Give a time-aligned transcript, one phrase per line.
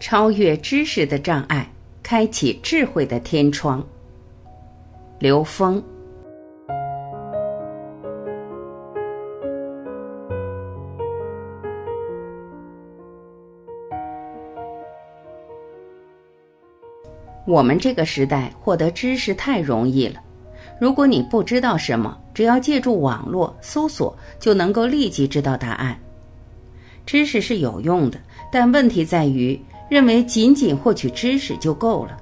[0.00, 1.70] 超越知识的障碍，
[2.02, 3.86] 开启智慧的天窗。
[5.18, 5.80] 刘峰。
[17.46, 20.14] 我们这个时代获得知识太容易了。
[20.80, 25.98] 如果你不知道什么，只要借助网络搜索，就能够立即知道答案。
[27.04, 28.18] 知识是有用的，
[28.50, 29.60] 但问题在于
[29.90, 32.16] 认为仅仅获取知识就够了。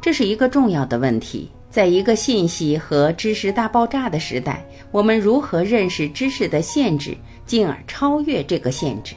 [0.00, 1.50] 这是一个重要的问题。
[1.70, 9.16] 在一个信息和知识大爆炸的时代，我们如何认识知识的限制，进而超越这个限制？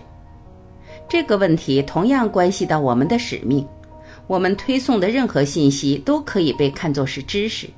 [1.07, 3.63] 这个问题同样关系到我们的使命。
[4.25, 7.69] 我们推送的任何信息都可以被看作是知识。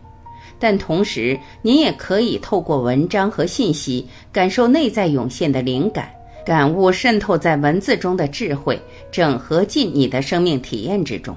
[0.57, 6.09] 但同时，您也可以透过文章和信息，感受内在涌现的灵感，
[6.45, 11.35] 感悟渗透在文字中的智慧，整合进你的生命体验之中。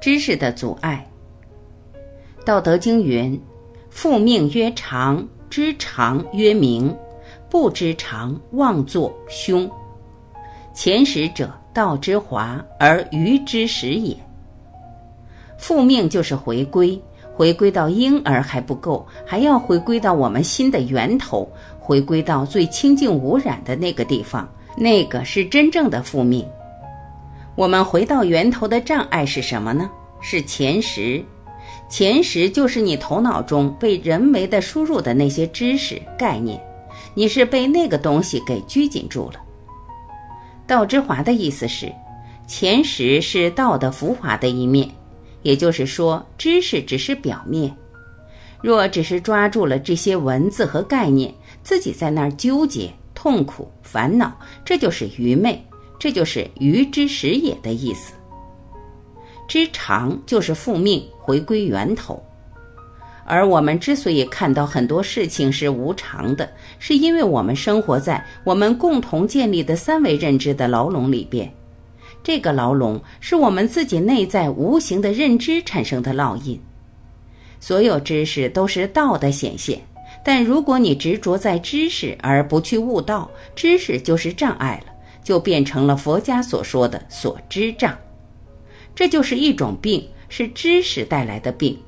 [0.00, 1.06] 知识的阻碍，
[2.44, 3.40] 《道德经》云
[3.90, 6.94] ：“复命曰长，知常曰明，
[7.50, 9.70] 不知常，妄作凶。
[10.72, 14.16] 前识者，道之华而愚之始也。”
[15.58, 17.00] 复命就是回归。
[17.32, 21.50] 回归到婴儿还不够，还要回归到我们心的源头，
[21.80, 26.46] 回归到最清净无染的那个地方，那个是真正的复命。
[27.56, 29.90] 我们回到源头的障碍是什么呢？
[30.20, 31.24] 是前识。
[31.88, 36.60] 前识就是你头脑中被人为的输入的那些知识概念，
[37.14, 39.40] 你是被那个东西给拘谨住了。
[40.66, 41.92] 道之华的意思是，
[42.46, 44.88] 前识是道的浮华的一面。
[45.42, 47.74] 也就是说，知识只是表面。
[48.62, 54.32] 若只是抓住了这些文字和概念，自己在那儿纠结、痛苦、烦恼，
[54.64, 55.62] 这就是愚昧，
[55.98, 58.12] 这就是愚之始也的意思。
[59.46, 62.22] 知常就是复命，回归源头。
[63.26, 71.52] 而我们之所以看到很多事情是无常的，是因为我们生活在我们共同建立的三维认知的牢笼里边。
[72.22, 76.60] 这个牢笼是我们自己内在无形的认知产生的烙印。
[77.60, 79.80] 所有知识都是道的显现，
[80.24, 84.92] 但如果你执着在知识而不去悟道，知识就是障碍了，
[85.24, 87.96] 就变成了佛家所说的所知障。
[88.94, 91.78] 这就是一种病，是知识带来的病。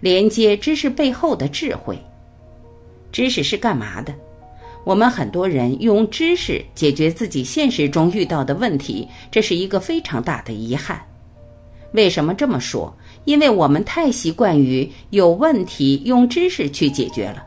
[0.00, 1.98] 连接知识背后的智慧，
[3.10, 4.14] 知识是干嘛的？
[4.84, 11.00] 我们很多人用知识解决自己现实中遇到的问题，这是一个非常大的遗憾。
[11.92, 12.92] 为什么这么说？
[13.24, 17.42] 因为我们太习惯于有问题用知识去解决了。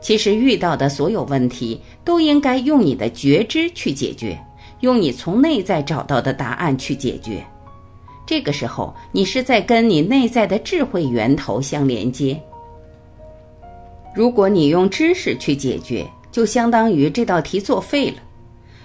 [0.00, 4.38] 其实遇到的所有问题都应该用你的觉知去解决，
[4.80, 7.44] 用你从内在找到的答案去解决。
[8.24, 12.40] 这个时候，你是在跟你内在的智慧源头相连接。
[14.14, 18.16] 如果你用知识去解决，就相当于这道题作废了。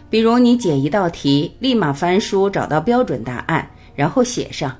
[0.09, 4.75] 比如你解一道题，立马翻书找到标准答案，然后写上，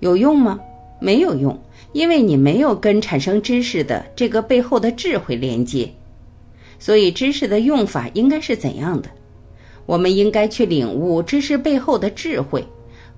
[0.00, 0.58] 有用吗？
[1.00, 1.58] 没有用，
[1.92, 5.90] 因为你没有跟产生知识的这个背后的智慧连接。
[6.78, 9.08] 所以知识的用法应该是怎样的？
[9.84, 12.64] 我们应该去领悟知识背后的智慧，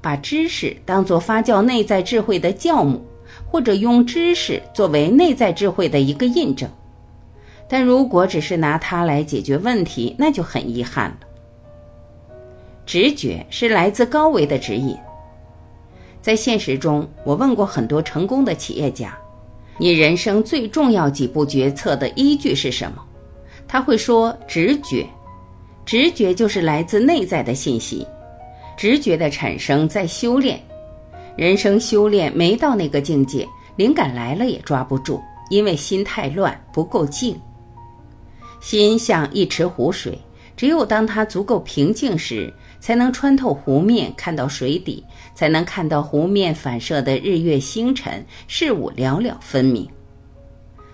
[0.00, 3.02] 把知识当作发酵内在智慧的酵母，
[3.46, 6.68] 或者用知识作为内在智慧的一个印证。
[7.68, 11.18] 但如果只是拿它来解决问题，那就很遗憾了。
[12.86, 14.96] 直觉是来自高维的指引。
[16.24, 19.14] 在现实中，我问过很多成功的企业家
[19.76, 23.04] ：“你人生最重要几步决策的依据是什么？”
[23.68, 25.06] 他会说：“直觉。”
[25.84, 28.06] 直觉就是来自内在的信息。
[28.74, 30.58] 直觉的产生在修炼，
[31.36, 33.46] 人生修炼没到那个境界，
[33.76, 35.20] 灵感来了也抓不住，
[35.50, 37.38] 因为心太乱，不够静。
[38.62, 40.18] 心像一池湖水，
[40.56, 42.50] 只有当它足够平静时，
[42.84, 45.02] 才能穿透湖面看到水底，
[45.34, 49.88] 才能看到湖面反射的日月星辰，事物了了分明。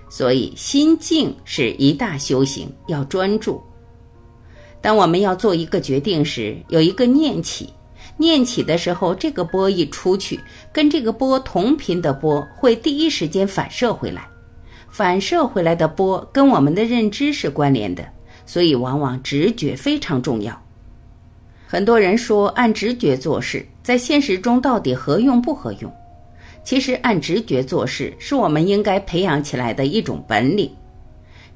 [0.09, 3.61] 所以，心静是一大修行，要专注。
[4.81, 7.69] 当我们要做一个决定时，有一个念起，
[8.17, 10.39] 念起的时候，这个波一出去，
[10.73, 14.29] 跟这个波同频的波会第一时间反射回来。
[14.89, 18.07] 反射回来的波跟我们的认知是关联的，
[18.47, 20.57] 所以往往直觉非常重要。
[21.73, 25.93] 很多人说按直觉做事，在现实中到底合用不合用？
[26.65, 30.69] 其实按直觉做事是我们应该培养起来的一种本领。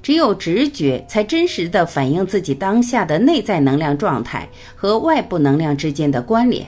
[0.01, 6.65] 只有直觉才真实的反映自己当下的内在能量状态和外部能量之间的关联，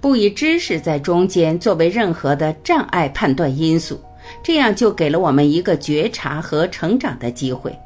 [0.00, 4.00] 不以知识在中间作为任何的障碍判断因素，
[4.40, 7.76] 这样就给了我们一个觉察和成长的机会。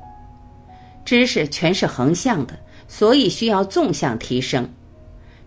[1.02, 2.52] 知识全是横向的，
[2.86, 4.68] 所以需要纵向提升。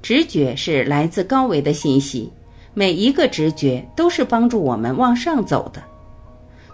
[0.06, 2.32] 直觉是来自高维的信息，
[2.76, 5.82] 每一个直觉都是帮助我们往上走的。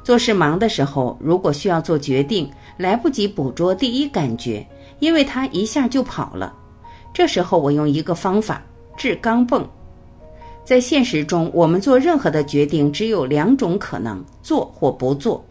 [0.03, 4.67] 做事忙的时候，如果需要做决定，来不及捕捉第一感觉，
[4.99, 6.53] 因为它一下就跑了。
[7.13, 8.61] 这时候我用一个方法
[8.97, 9.65] 治钢泵。
[10.65, 15.41] 在现实中，我们做任何的决定只有两种可能：做或不做。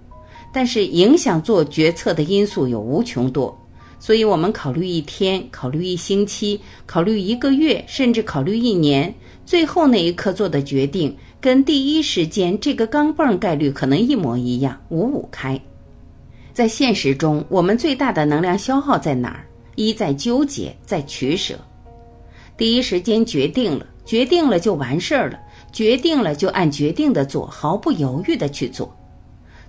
[0.53, 3.59] 但是影响做决策的因素有无穷多，
[4.01, 9.15] 所以我们考虑一天，考虑一星期，考虑一个月，甚至考虑一年，
[9.45, 11.15] 最后那一刻做的决定。
[11.41, 15.61] 跟第一时间这个钢镚概率可能一模一样，五五开。
[16.53, 19.47] 在现实中，我们最大的能量消耗在哪儿？
[19.77, 21.55] 一在纠结，在取舍。
[22.57, 25.39] 第一时间决定了，决定了就完事儿了，
[25.73, 28.95] 决定了就按决定的做，毫不犹豫的去做。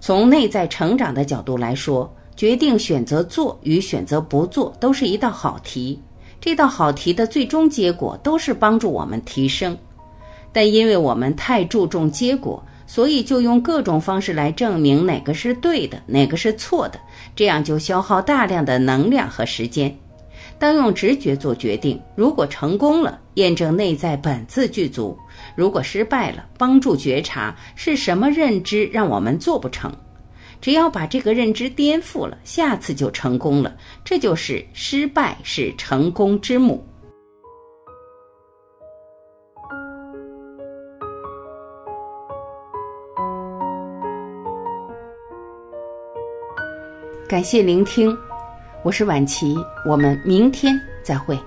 [0.02, 6.00] 从内在成长的角度来说，决定选择做与选择不做都是一道好题。
[6.40, 9.78] 这道好题的最终结果都是帮助我们提升。
[10.52, 17.00] 但因为我们太注重结果，所以就用各种方式来证明哪个是对的，哪个是错的，
[17.36, 19.96] 这样就消耗大量的能量和时间。
[20.58, 25.16] 当用直觉做决定，如果成功了，验证内在本自具足；
[25.56, 29.92] 如果失败了，帮助觉察是什么认知让我们做不成。
[30.62, 33.76] 只要把这个认知颠覆了，下次就成功了。
[34.06, 36.86] 这就是失败是成功之母。
[47.28, 48.16] 感谢聆听，
[48.84, 49.56] 我是晚琪，
[49.88, 51.40] 我们明天再会。